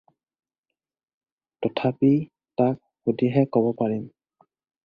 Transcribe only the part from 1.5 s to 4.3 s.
তথাপি তাক সুধিহে ক'ব পাৰিম।